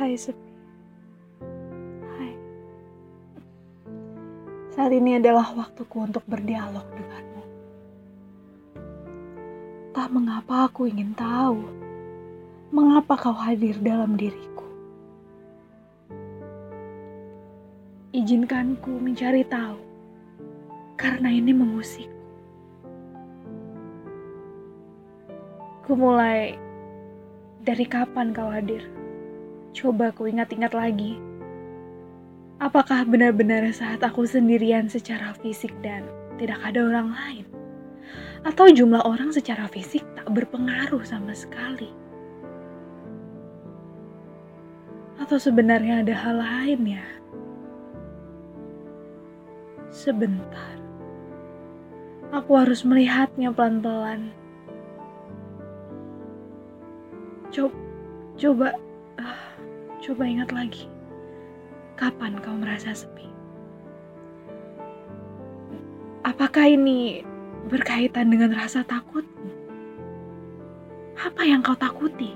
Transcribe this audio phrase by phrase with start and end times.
[0.00, 0.48] Hai Sepi.
[2.16, 2.32] Hai.
[4.72, 7.44] Saat ini adalah waktuku untuk berdialog denganmu.
[9.92, 11.68] Tak mengapa aku ingin tahu
[12.72, 14.64] mengapa kau hadir dalam diriku.
[18.16, 19.76] Izinkanku mencari tahu
[20.96, 22.08] karena ini mengusik.
[25.84, 26.56] Ku mulai
[27.60, 28.99] dari kapan kau hadir?
[29.70, 31.14] Coba ku ingat-ingat lagi.
[32.60, 36.04] Apakah benar-benar saat aku sendirian secara fisik dan
[36.36, 37.46] tidak ada orang lain?
[38.42, 41.88] Atau jumlah orang secara fisik tak berpengaruh sama sekali?
[45.22, 47.06] Atau sebenarnya ada hal lain ya?
[49.94, 50.74] Sebentar.
[52.34, 54.34] Aku harus melihatnya pelan-pelan.
[57.50, 57.74] Coba,
[58.38, 58.68] coba
[60.00, 60.88] Coba ingat lagi,
[62.00, 63.28] kapan kau merasa sepi?
[66.24, 67.20] Apakah ini
[67.68, 69.52] berkaitan dengan rasa takutmu?
[71.20, 72.32] Apa yang kau takuti?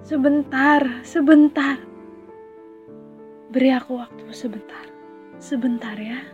[0.00, 1.76] Sebentar, sebentar.
[3.52, 4.88] Beri aku waktu sebentar.
[5.36, 6.24] Sebentar ya.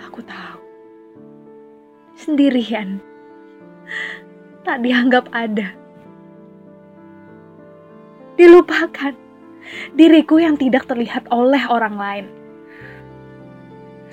[0.00, 0.64] Aku tahu.
[2.16, 3.04] Sendirian
[4.64, 5.76] tak dianggap ada.
[8.34, 9.14] Dilupakan
[9.94, 12.26] diriku yang tidak terlihat oleh orang lain.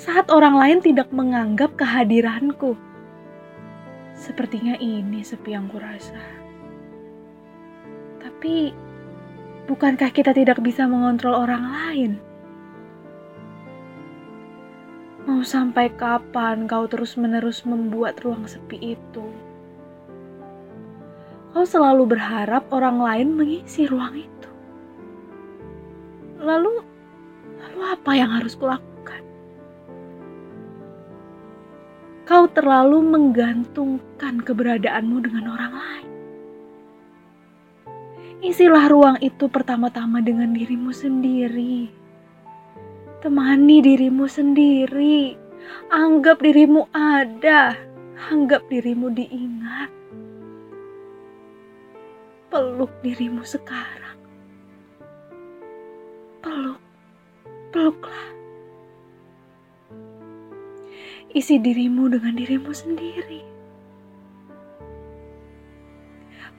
[0.02, 2.74] Saat orang lain tidak menganggap kehadiranku,
[4.18, 6.18] sepertinya ini sepi yang kurasa.
[8.18, 8.74] Tapi,
[9.70, 12.12] bukankah kita tidak bisa mengontrol orang lain?
[15.30, 19.51] Mau sampai kapan kau terus-menerus membuat ruang sepi itu?
[21.52, 24.50] Kau selalu berharap orang lain mengisi ruang itu.
[26.40, 26.80] Lalu,
[27.59, 29.20] lalu apa yang harus kulakukan?
[32.24, 36.12] Kau terlalu menggantungkan keberadaanmu dengan orang lain.
[38.42, 41.92] Isilah ruang itu pertama-tama dengan dirimu sendiri.
[43.20, 45.36] Temani dirimu sendiri.
[45.92, 47.75] Anggap dirimu ada.
[48.31, 50.00] Anggap dirimu diingat
[52.51, 54.19] peluk dirimu sekarang.
[56.44, 56.84] Peluk,
[57.72, 58.28] peluklah.
[61.31, 63.41] Isi dirimu dengan dirimu sendiri.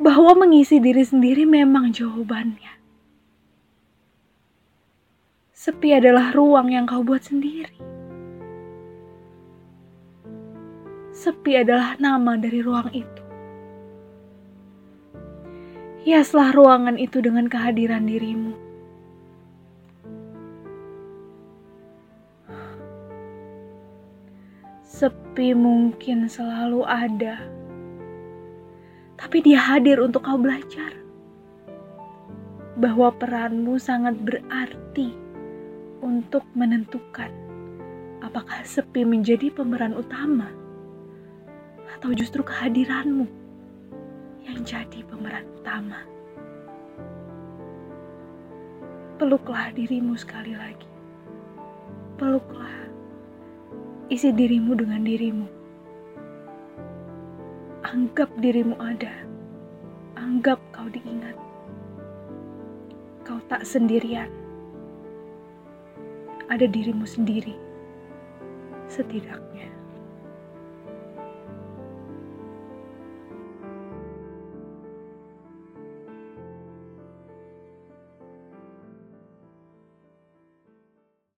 [0.00, 2.80] Bahwa mengisi diri sendiri memang jawabannya.
[5.52, 7.76] Sepi adalah ruang yang kau buat sendiri.
[11.12, 13.21] Sepi adalah nama dari ruang itu.
[16.02, 18.58] Hiaslah ruangan itu dengan kehadiran dirimu.
[24.82, 27.38] Sepi mungkin selalu ada,
[29.14, 30.90] tapi dia hadir untuk kau belajar
[32.82, 35.14] bahwa peranmu sangat berarti
[36.02, 37.30] untuk menentukan
[38.26, 40.50] apakah sepi menjadi pemeran utama
[41.94, 43.41] atau justru kehadiranmu
[44.46, 46.02] yang jadi pemeran utama.
[49.22, 50.90] Peluklah dirimu sekali lagi.
[52.18, 52.90] Peluklah.
[54.10, 55.46] Isi dirimu dengan dirimu.
[57.86, 59.14] Anggap dirimu ada.
[60.18, 61.38] Anggap kau diingat.
[63.22, 64.30] Kau tak sendirian.
[66.50, 67.54] Ada dirimu sendiri.
[68.90, 69.81] Setidaknya.